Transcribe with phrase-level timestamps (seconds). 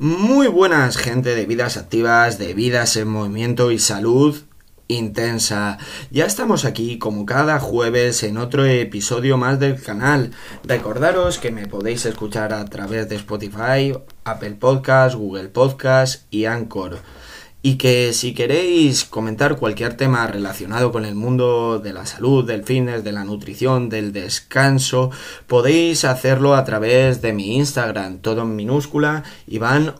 [0.00, 4.36] Muy buenas gente de vidas activas, de vidas en movimiento y salud
[4.88, 5.78] intensa.
[6.10, 10.32] Ya estamos aquí como cada jueves en otro episodio más del canal.
[10.64, 16.98] Recordaros que me podéis escuchar a través de Spotify, Apple Podcast, Google Podcast y Anchor
[17.66, 22.62] y que si queréis comentar cualquier tema relacionado con el mundo de la salud, del
[22.62, 25.10] fitness, de la nutrición, del descanso,
[25.46, 29.94] podéis hacerlo a través de mi Instagram, todo en minúscula, Iván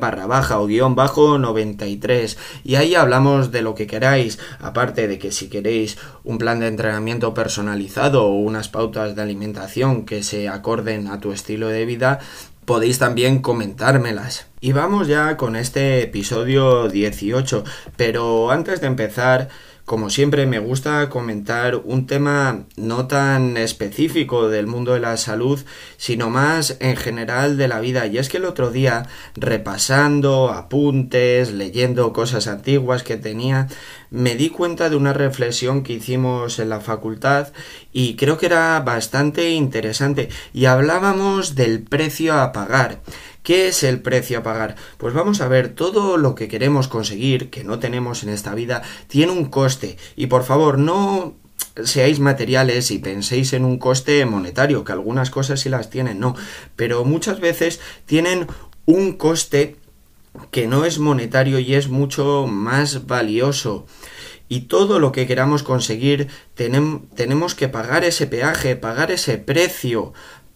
[0.00, 5.18] barra baja o guion bajo 93 y ahí hablamos de lo que queráis aparte de
[5.18, 10.48] que si queréis un plan de entrenamiento personalizado o unas pautas de alimentación que se
[10.48, 12.20] acorden a tu estilo de vida
[12.64, 14.47] podéis también comentármelas.
[14.60, 17.62] Y vamos ya con este episodio 18,
[17.96, 19.48] pero antes de empezar,
[19.84, 25.60] como siempre me gusta comentar un tema no tan específico del mundo de la salud,
[25.96, 28.06] sino más en general de la vida.
[28.06, 33.68] Y es que el otro día, repasando apuntes, leyendo cosas antiguas que tenía,
[34.10, 37.52] me di cuenta de una reflexión que hicimos en la facultad
[37.92, 43.00] y creo que era bastante interesante y hablábamos del precio a pagar.
[43.48, 44.76] ¿Qué es el precio a pagar?
[44.98, 48.82] Pues vamos a ver, todo lo que queremos conseguir, que no tenemos en esta vida,
[49.06, 49.96] tiene un coste.
[50.16, 51.32] Y por favor, no
[51.82, 56.36] seáis materiales y penséis en un coste monetario, que algunas cosas sí las tienen, no.
[56.76, 58.48] Pero muchas veces tienen
[58.84, 59.76] un coste
[60.50, 63.86] que no es monetario y es mucho más valioso
[64.48, 70.14] y todo lo que queramos conseguir tenemos que pagar ese peaje, pagar ese precio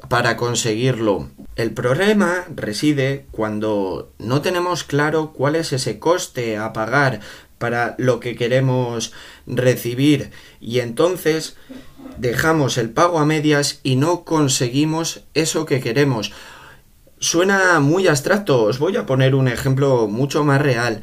[0.09, 1.31] para conseguirlo.
[1.57, 7.21] El problema reside cuando no tenemos claro cuál es ese coste a pagar
[7.59, 9.13] para lo que queremos
[9.47, 10.31] recibir
[10.61, 11.57] y entonces
[12.19, 16.33] dejamos el pago a medias y no conseguimos eso que queremos.
[17.19, 21.03] Suena muy abstracto, os voy a poner un ejemplo mucho más real.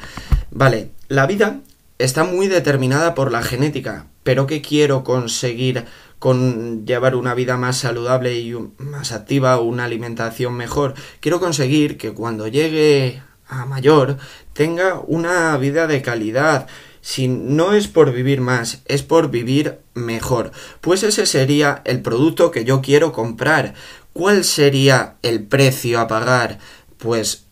[0.51, 1.61] Vale, la vida
[1.97, 5.85] está muy determinada por la genética, pero ¿qué quiero conseguir
[6.19, 10.93] con llevar una vida más saludable y más activa, una alimentación mejor.
[11.21, 14.17] Quiero conseguir que cuando llegue a mayor
[14.53, 16.67] tenga una vida de calidad.
[17.01, 20.51] Si no es por vivir más, es por vivir mejor.
[20.81, 23.73] Pues ese sería el producto que yo quiero comprar.
[24.11, 26.59] ¿Cuál sería el precio a pagar?
[26.97, 27.45] Pues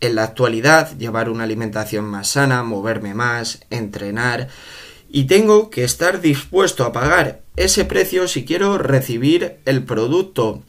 [0.00, 4.48] en la actualidad llevar una alimentación más sana, moverme más, entrenar
[5.12, 10.62] y tengo que estar dispuesto a pagar ese precio si quiero recibir el producto.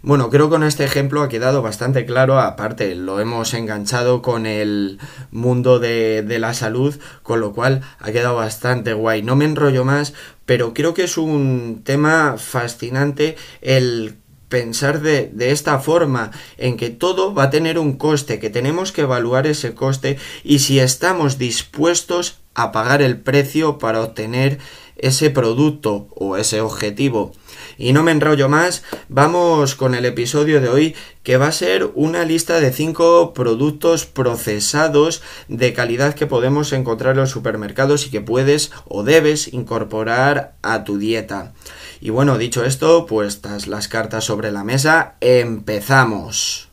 [0.00, 4.46] Bueno, creo que con este ejemplo ha quedado bastante claro, aparte lo hemos enganchado con
[4.46, 4.98] el
[5.30, 9.22] mundo de, de, la salud, con lo cual ha quedado bastante guay.
[9.22, 10.14] No me enrollo más,
[10.44, 14.16] pero creo que es un tema fascinante el
[14.48, 18.90] pensar de, de, esta forma, en que todo va a tener un coste, que tenemos
[18.90, 24.58] que evaluar ese coste y si estamos dispuestos a pagar el precio para obtener
[24.96, 27.32] ese producto o ese objetivo.
[27.76, 31.90] Y no me enrollo más, vamos con el episodio de hoy que va a ser
[31.94, 38.10] una lista de 5 productos procesados de calidad que podemos encontrar en los supermercados y
[38.10, 41.52] que puedes o debes incorporar a tu dieta.
[42.00, 46.68] Y bueno, dicho esto, puestas las cartas sobre la mesa, empezamos.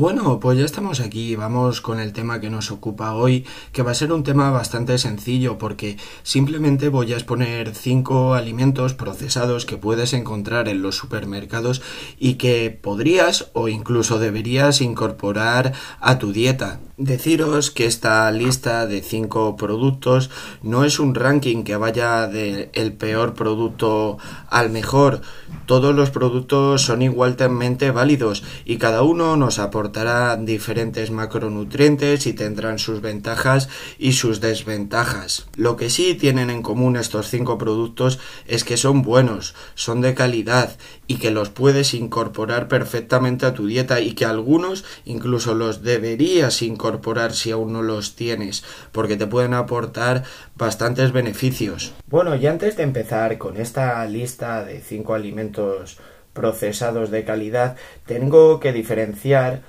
[0.00, 3.90] Bueno, pues ya estamos aquí, vamos con el tema que nos ocupa hoy, que va
[3.90, 9.76] a ser un tema bastante sencillo porque simplemente voy a exponer cinco alimentos procesados que
[9.76, 11.82] puedes encontrar en los supermercados
[12.18, 16.80] y que podrías o incluso deberías incorporar a tu dieta.
[16.96, 20.28] Deciros que esta lista de cinco productos
[20.62, 24.18] no es un ranking que vaya del el peor producto
[24.48, 25.22] al mejor.
[25.64, 29.58] Todos los productos son igualmente válidos y cada uno nos
[29.90, 35.48] aportará diferentes macronutrientes y tendrán sus ventajas y sus desventajas.
[35.56, 40.14] Lo que sí tienen en común estos cinco productos es que son buenos, son de
[40.14, 40.76] calidad
[41.08, 46.62] y que los puedes incorporar perfectamente a tu dieta y que algunos incluso los deberías
[46.62, 50.22] incorporar si aún no los tienes, porque te pueden aportar
[50.54, 51.92] bastantes beneficios.
[52.06, 55.98] Bueno, y antes de empezar con esta lista de 5 alimentos
[56.32, 57.76] procesados de calidad,
[58.06, 59.62] tengo que diferenciar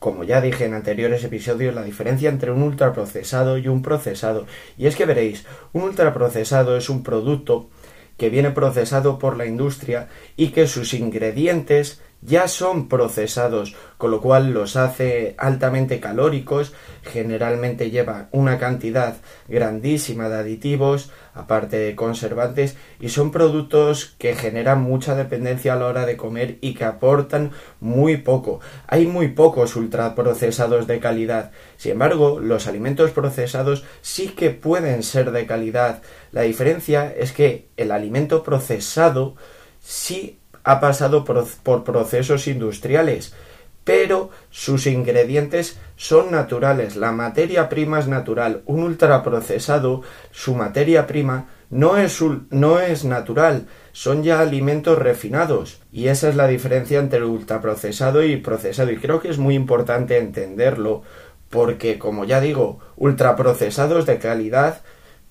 [0.00, 4.46] como ya dije en anteriores episodios, la diferencia entre un ultraprocesado y un procesado.
[4.78, 5.44] Y es que veréis,
[5.74, 7.68] un ultraprocesado es un producto
[8.16, 14.20] que viene procesado por la industria y que sus ingredientes ya son procesados, con lo
[14.20, 16.72] cual los hace altamente calóricos,
[17.02, 19.16] generalmente lleva una cantidad
[19.48, 25.86] grandísima de aditivos, aparte de conservantes, y son productos que generan mucha dependencia a la
[25.86, 28.60] hora de comer y que aportan muy poco.
[28.86, 31.52] Hay muy pocos ultraprocesados de calidad.
[31.76, 36.02] Sin embargo, los alimentos procesados sí que pueden ser de calidad.
[36.32, 39.36] La diferencia es que el alimento procesado
[39.80, 43.34] sí ha pasado por, procesos industriales,
[43.84, 51.48] pero sus ingredientes son naturales, la materia prima es natural, un ultraprocesado, su materia prima
[51.70, 52.20] no es,
[52.50, 55.80] no es natural, son ya alimentos refinados.
[55.92, 58.90] Y esa es la diferencia entre ultraprocesado y procesado.
[58.90, 61.02] Y creo que es muy importante entenderlo
[61.48, 64.82] porque como ya digo, ultraprocesados de calidad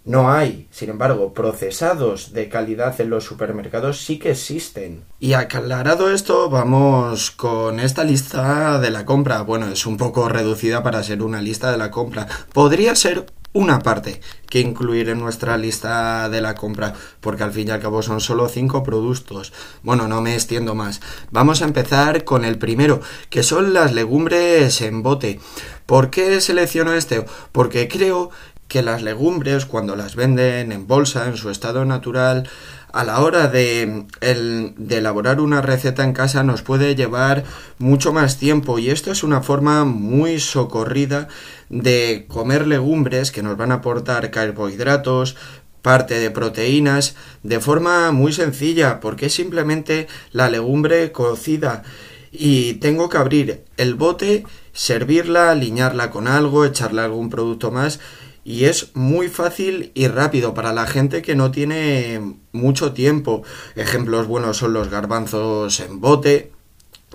[0.05, 5.03] no hay, sin embargo, procesados de calidad en los supermercados sí que existen.
[5.19, 9.41] Y aclarado esto, vamos con esta lista de la compra.
[9.41, 12.27] Bueno, es un poco reducida para ser una lista de la compra.
[12.53, 17.67] Podría ser una parte que incluir en nuestra lista de la compra, porque al fin
[17.67, 19.53] y al cabo son solo cinco productos.
[19.83, 21.01] Bueno, no me extiendo más.
[21.31, 25.39] Vamos a empezar con el primero, que son las legumbres en bote.
[25.85, 27.25] ¿Por qué selecciono este?
[27.51, 28.29] Porque creo
[28.69, 32.47] que las legumbres, cuando las venden en bolsa, en su estado natural,
[32.93, 37.43] a la hora de, de, elaborar una receta en casa nos puede llevar
[37.79, 38.79] mucho más tiempo.
[38.79, 41.27] Y esto es una forma muy socorrida
[41.69, 45.35] de comer legumbres que nos van a aportar carbohidratos,
[45.81, 51.83] parte de proteínas, de forma muy sencilla porque es simplemente la legumbre cocida.
[52.31, 57.99] Y tengo que abrir el bote, servirla, aliñarla con algo, echarle algún producto más
[58.43, 63.43] y es muy fácil y rápido para la gente que no tiene mucho tiempo.
[63.75, 66.51] Ejemplos buenos son los garbanzos en bote,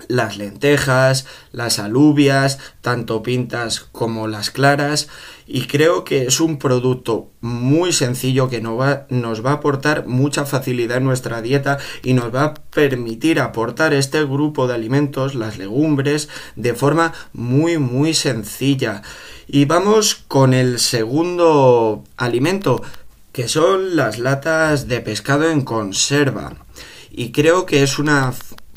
[0.07, 5.07] las lentejas, las alubias, tanto pintas como las claras,
[5.47, 10.07] y creo que es un producto muy sencillo que nos va, nos va a aportar
[10.07, 15.35] mucha facilidad en nuestra dieta y nos va a permitir aportar este grupo de alimentos,
[15.35, 19.03] las legumbres, de forma muy muy sencilla.
[19.47, 22.81] Y vamos con el segundo alimento,
[23.31, 26.55] que son las latas de pescado en conserva.
[27.11, 28.33] Y creo que es una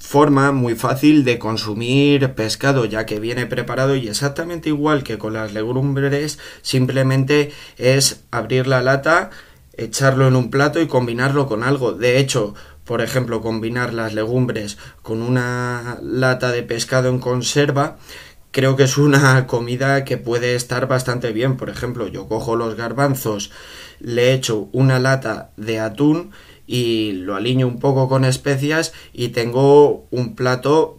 [0.08, 5.34] forma muy fácil de consumir pescado ya que viene preparado y exactamente igual que con
[5.34, 9.28] las legumbres simplemente es abrir la lata
[9.76, 14.78] echarlo en un plato y combinarlo con algo de hecho por ejemplo combinar las legumbres
[15.02, 17.99] con una lata de pescado en conserva
[18.50, 21.56] creo que es una comida que puede estar bastante bien.
[21.56, 23.52] Por ejemplo, yo cojo los garbanzos,
[24.00, 26.32] le echo una lata de atún
[26.69, 30.99] y lo aliño un poco con especias y tengo un plato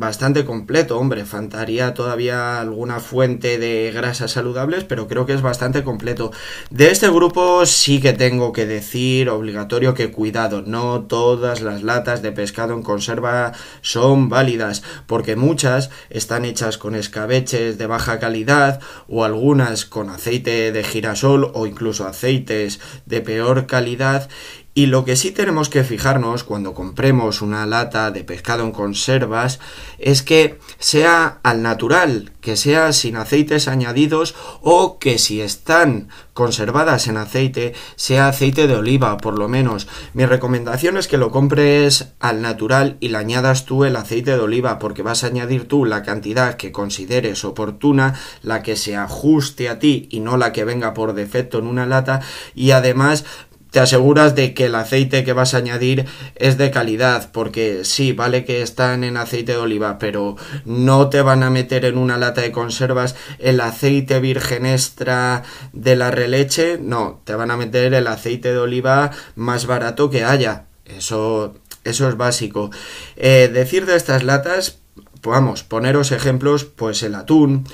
[0.00, 5.84] bastante completo, hombre, faltaría todavía alguna fuente de grasas saludables, pero creo que es bastante
[5.84, 6.32] completo.
[6.70, 12.22] De este grupo sí que tengo que decir obligatorio que cuidado, no todas las latas
[12.22, 13.52] de pescado en conserva
[13.82, 20.72] son válidas, porque muchas están hechas con escabeches de baja calidad o algunas con aceite
[20.72, 24.30] de girasol o incluso aceites de peor calidad
[24.72, 29.58] y lo que sí tenemos que fijarnos cuando compremos una lata de pescado en conservas
[29.98, 37.08] es que sea al natural, que sea sin aceites añadidos o que si están conservadas
[37.08, 39.88] en aceite sea aceite de oliva por lo menos.
[40.14, 44.40] Mi recomendación es que lo compres al natural y le añadas tú el aceite de
[44.40, 49.68] oliva porque vas a añadir tú la cantidad que consideres oportuna, la que se ajuste
[49.68, 52.20] a ti y no la que venga por defecto en una lata
[52.54, 53.24] y además
[53.70, 58.12] te aseguras de que el aceite que vas a añadir es de calidad, porque sí,
[58.12, 62.18] vale que están en aceite de oliva, pero no te van a meter en una
[62.18, 67.94] lata de conservas el aceite virgen extra de la releche, no, te van a meter
[67.94, 70.64] el aceite de oliva más barato que haya.
[70.84, 72.70] Eso, eso es básico.
[73.16, 74.78] Eh, decir de estas latas,
[75.22, 77.64] vamos, poneros ejemplos, pues el atún,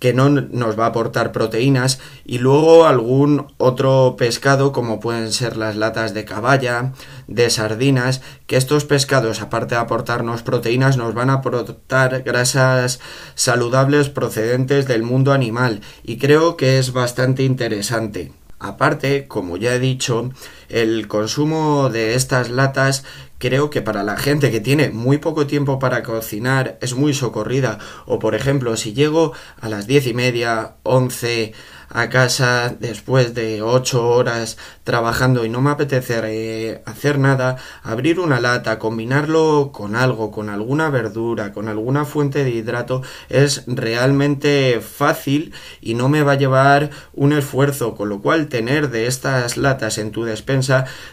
[0.00, 5.56] que no nos va a aportar proteínas y luego algún otro pescado como pueden ser
[5.56, 6.92] las latas de caballa,
[7.28, 12.98] de sardinas, que estos pescados aparte de aportarnos proteínas nos van a aportar grasas
[13.34, 18.32] saludables procedentes del mundo animal y creo que es bastante interesante.
[18.58, 20.30] Aparte, como ya he dicho,
[20.70, 23.04] el consumo de estas latas
[23.38, 27.78] creo que para la gente que tiene muy poco tiempo para cocinar es muy socorrida.
[28.06, 31.52] O por ejemplo, si llego a las diez y media, once
[31.92, 38.20] a casa después de ocho horas trabajando y no me apetece eh, hacer nada, abrir
[38.20, 44.80] una lata, combinarlo con algo, con alguna verdura, con alguna fuente de hidrato, es realmente
[44.80, 49.56] fácil y no me va a llevar un esfuerzo, con lo cual tener de estas
[49.56, 50.59] latas en tu despensa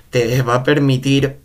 [0.10, 1.38] te va a permitir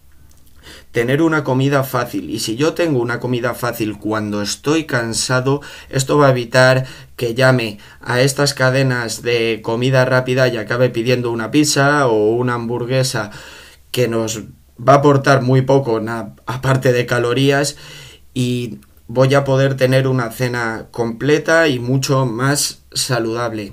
[0.92, 2.30] tener una comida fácil.
[2.30, 7.34] Y si yo tengo una comida fácil cuando estoy cansado, esto va a evitar que
[7.34, 13.30] llame a estas cadenas de comida rápida y acabe pidiendo una pizza o una hamburguesa
[13.90, 14.42] que nos
[14.78, 16.00] va a aportar muy poco
[16.46, 17.76] aparte de calorías
[18.34, 23.72] y voy a poder tener una cena completa y mucho más saludable.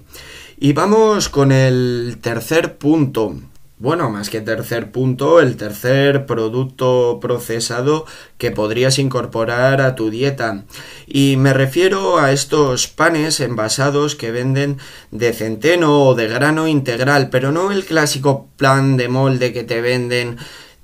[0.58, 3.36] Y vamos con el tercer punto.
[3.82, 8.06] Bueno, más que tercer punto, el tercer producto procesado
[8.38, 10.66] que podrías incorporar a tu dieta.
[11.08, 14.80] Y me refiero a estos panes envasados que venden
[15.12, 19.80] de centeno o de grano integral, pero no el clásico plan de molde que te
[19.80, 20.38] venden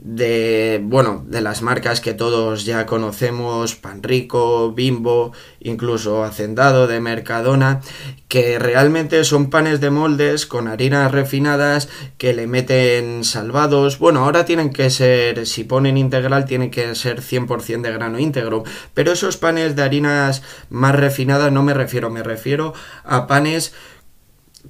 [0.06, 7.02] de bueno de las marcas que todos ya conocemos pan rico bimbo incluso hacendado de
[7.02, 7.82] mercadona
[8.28, 13.98] que realmente son panes de moldes con harinas refinadas que le meten salvados.
[13.98, 18.64] Bueno ahora tienen que ser si ponen integral tienen que ser 100% de grano íntegro
[18.94, 23.74] pero esos panes de harinas más refinadas no me refiero me refiero a panes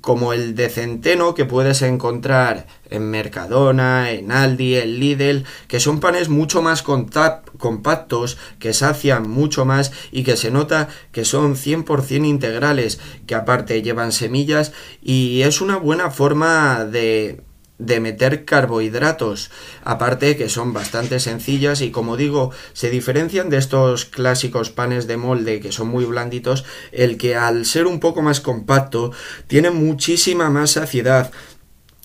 [0.05, 5.99] como el de centeno que puedes encontrar en Mercadona, en Aldi, en Lidl, que son
[5.99, 12.23] panes mucho más compactos, que sacian mucho más y que se nota que son 100%
[12.23, 17.41] integrales, que aparte llevan semillas y es una buena forma de
[17.77, 19.51] de meter carbohidratos,
[19.83, 25.17] aparte que son bastante sencillas y como digo, se diferencian de estos clásicos panes de
[25.17, 29.11] molde que son muy blanditos, el que al ser un poco más compacto
[29.47, 31.31] tiene muchísima más saciedad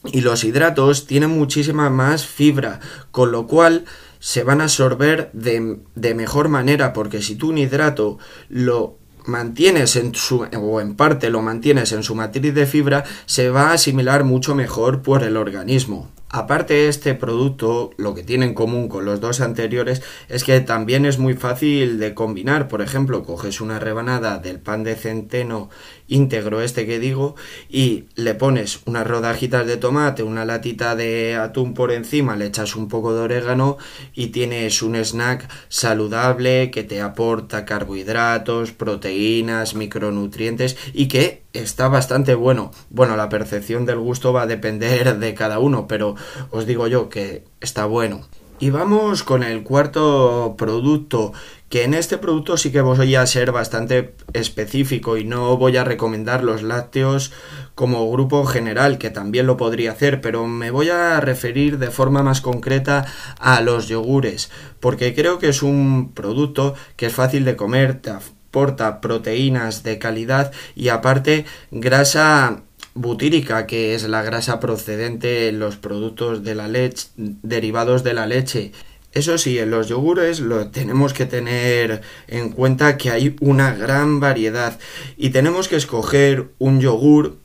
[0.04, 3.84] y los hidratos tienen muchísima más fibra, con lo cual
[4.18, 9.96] se van a absorber de, de mejor manera porque si tú un hidrato lo mantienes
[9.96, 13.74] en su o en parte lo mantienes en su matriz de fibra se va a
[13.74, 16.08] asimilar mucho mejor por el organismo.
[16.32, 21.04] Aparte este producto, lo que tiene en común con los dos anteriores es que también
[21.04, 22.68] es muy fácil de combinar.
[22.68, 25.70] Por ejemplo, coges una rebanada del pan de centeno
[26.10, 27.36] íntegro este que digo
[27.70, 32.76] y le pones unas rodajitas de tomate, una latita de atún por encima, le echas
[32.76, 33.78] un poco de orégano
[34.14, 42.34] y tienes un snack saludable que te aporta carbohidratos, proteínas, micronutrientes y que está bastante
[42.34, 42.72] bueno.
[42.90, 46.16] Bueno, la percepción del gusto va a depender de cada uno, pero
[46.50, 48.26] os digo yo que está bueno.
[48.62, 51.32] Y vamos con el cuarto producto,
[51.70, 55.84] que en este producto sí que voy a ser bastante específico y no voy a
[55.84, 57.32] recomendar los lácteos
[57.76, 62.24] como grupo general, que también lo podría hacer, pero me voy a referir de forma
[62.24, 63.06] más concreta
[63.38, 64.50] a los yogures,
[64.80, 70.00] porque creo que es un producto que es fácil de comer, te aporta proteínas de
[70.00, 76.66] calidad y aparte grasa butírica, que es la grasa procedente en los productos de la
[76.66, 78.72] leche, derivados de la leche.
[79.12, 84.20] Eso sí, en los yogures lo tenemos que tener en cuenta que hay una gran
[84.20, 84.78] variedad
[85.16, 87.36] y tenemos que escoger un yogur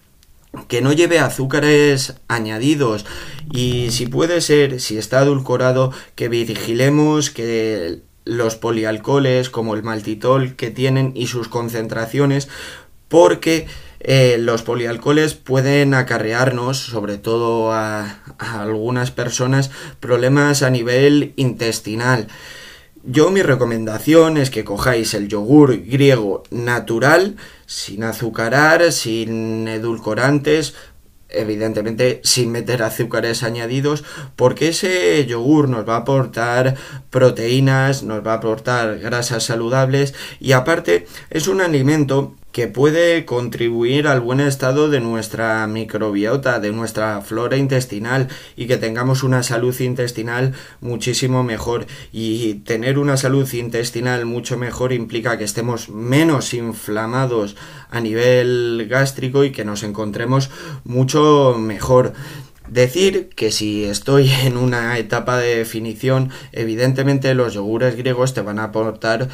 [0.67, 3.05] que no lleve azúcares añadidos
[3.51, 10.55] y si puede ser, si está adulcorado, que vigilemos que los polialcoholes como el maltitol
[10.55, 12.47] que tienen y sus concentraciones
[13.07, 13.67] porque
[14.07, 22.27] eh, los polialcoholes pueden acarrearnos, sobre todo a, algunas personas, problemas a nivel intestinal.
[23.03, 27.35] Yo mi recomendación es que cojáis el yogur griego natural,
[27.65, 30.75] sin azucarar, sin edulcorantes,
[31.29, 34.03] evidentemente sin meter azúcares añadidos,
[34.35, 36.75] porque ese yogur nos va a aportar
[37.09, 44.07] proteínas, nos va a aportar grasas saludables y aparte es un alimento que puede contribuir
[44.07, 49.77] al buen estado de nuestra microbiota, de nuestra flora intestinal y que tengamos una salud
[49.81, 51.85] intestinal muchísimo mejor.
[52.13, 57.57] Y tener una salud intestinal mucho mejor implica que estemos menos inflamados
[57.89, 60.49] a nivel gástrico y que nos encontremos
[60.85, 62.13] mucho mejor.
[62.69, 68.59] Decir que si estoy en una etapa de definición, evidentemente los yogures griegos te van
[68.59, 69.27] a aportar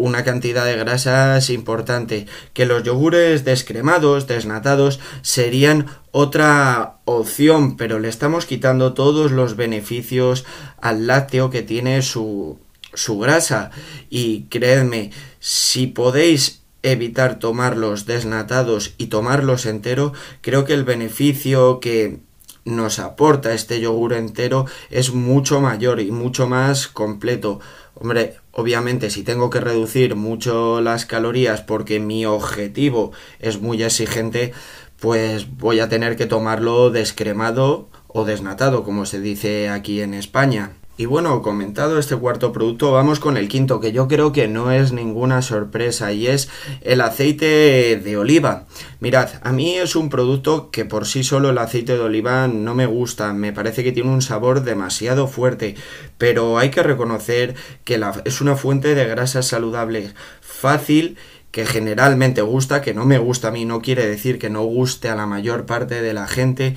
[0.00, 8.08] una cantidad de grasas importante, que los yogures descremados, desnatados, serían otra opción, pero le
[8.08, 10.44] estamos quitando todos los beneficios
[10.80, 12.58] al lácteo que tiene su,
[12.94, 13.70] su grasa.
[14.08, 22.20] Y creedme, si podéis evitar tomarlos desnatados y tomarlos entero, creo que el beneficio que
[22.64, 27.60] nos aporta este yogur entero es mucho mayor y mucho más completo.
[27.94, 34.52] Hombre, obviamente si tengo que reducir mucho las calorías porque mi objetivo es muy exigente,
[34.98, 40.79] pues voy a tener que tomarlo descremado o desnatado, como se dice aquí en España.
[41.00, 44.70] Y bueno, comentado este cuarto producto, vamos con el quinto, que yo creo que no
[44.70, 46.50] es ninguna sorpresa, y es
[46.82, 48.66] el aceite de oliva.
[49.00, 52.74] Mirad, a mí es un producto que por sí solo el aceite de oliva no
[52.74, 55.74] me gusta, me parece que tiene un sabor demasiado fuerte,
[56.18, 57.54] pero hay que reconocer
[57.84, 61.16] que es una fuente de grasas saludables fácil
[61.50, 65.08] que generalmente gusta, que no me gusta a mí, no quiere decir que no guste
[65.08, 66.74] a la mayor parte de la gente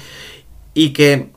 [0.74, 1.34] y que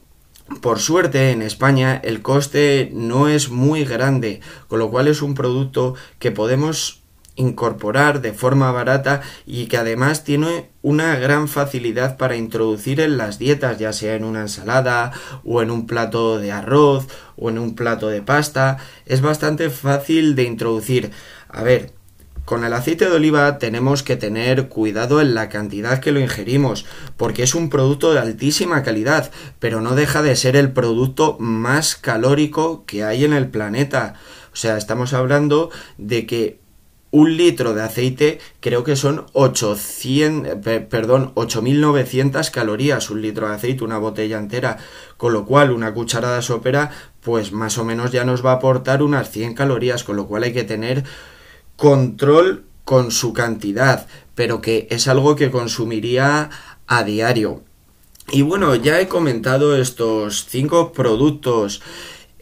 [0.60, 5.34] por suerte en España el coste no es muy grande, con lo cual es un
[5.34, 7.02] producto que podemos
[7.36, 13.38] incorporar de forma barata y que además tiene una gran facilidad para introducir en las
[13.38, 15.12] dietas, ya sea en una ensalada
[15.44, 18.78] o en un plato de arroz o en un plato de pasta.
[19.04, 21.10] Es bastante fácil de introducir.
[21.48, 21.92] A ver,
[22.46, 26.86] con el aceite de oliva tenemos que tener cuidado en la cantidad que lo ingerimos,
[27.16, 31.96] porque es un producto de altísima calidad, pero no deja de ser el producto más
[31.96, 34.14] calórico que hay en el planeta.
[34.52, 36.60] O sea, estamos hablando de que
[37.10, 40.56] un litro de aceite creo que son 800,
[40.88, 44.76] perdón, 8900 calorías un litro de aceite, una botella entera,
[45.16, 46.90] con lo cual una cucharada sopera
[47.22, 50.44] pues más o menos ya nos va a aportar unas 100 calorías, con lo cual
[50.44, 51.04] hay que tener
[51.76, 56.50] control con su cantidad, pero que es algo que consumiría
[56.87, 57.62] a diario.
[58.30, 61.80] Y bueno, ya he comentado estos cinco productos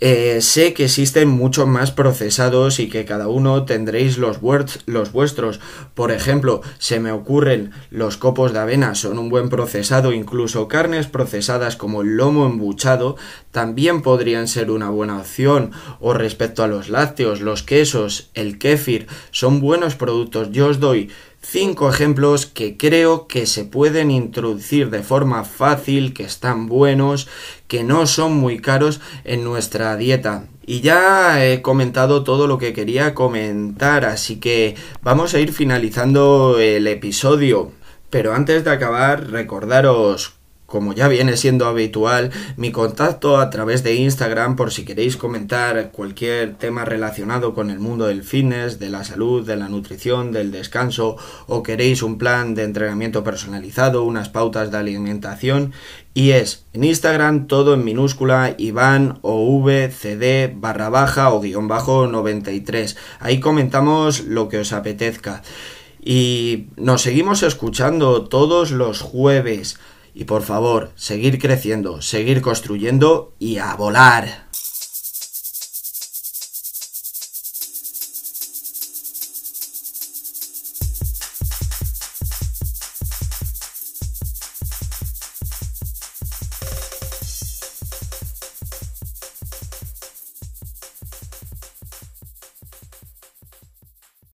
[0.06, 4.38] eh, sé que existen muchos más procesados y que cada uno tendréis los,
[4.84, 5.61] los vuestros.
[5.94, 11.06] Por ejemplo, se me ocurren los copos de avena, son un buen procesado, incluso carnes
[11.06, 13.16] procesadas como el lomo embuchado
[13.50, 15.70] también podrían ser una buena opción.
[16.00, 20.50] O respecto a los lácteos, los quesos, el kéfir, son buenos productos.
[20.50, 21.09] Yo os doy
[21.44, 27.28] cinco ejemplos que creo que se pueden introducir de forma fácil, que están buenos,
[27.68, 30.46] que no son muy caros en nuestra dieta.
[30.66, 36.59] Y ya he comentado todo lo que quería comentar, así que vamos a ir finalizando
[36.59, 37.72] el episodio.
[38.11, 40.35] Pero antes de acabar, recordaros
[40.74, 45.92] como ya viene siendo habitual, mi contacto a través de Instagram por si queréis comentar
[45.92, 50.50] cualquier tema relacionado con el mundo del fitness, de la salud, de la nutrición, del
[50.50, 55.72] descanso o queréis un plan de entrenamiento personalizado, unas pautas de alimentación
[56.12, 62.08] y es en Instagram todo en minúscula Iván o VCD barra baja o guion bajo
[62.08, 62.96] 93.
[63.20, 65.42] Ahí comentamos lo que os apetezca.
[66.04, 69.78] Y nos seguimos escuchando todos los jueves.
[70.14, 74.43] Y por favor, seguir creciendo, seguir construyendo y a volar.